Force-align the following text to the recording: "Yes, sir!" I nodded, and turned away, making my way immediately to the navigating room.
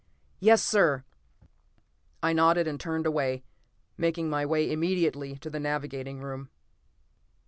"Yes, 0.39 0.63
sir!" 0.65 1.03
I 2.23 2.33
nodded, 2.33 2.67
and 2.67 2.79
turned 2.79 3.05
away, 3.05 3.43
making 3.99 4.31
my 4.31 4.47
way 4.47 4.71
immediately 4.71 5.35
to 5.35 5.49
the 5.51 5.59
navigating 5.59 6.21
room. 6.21 6.49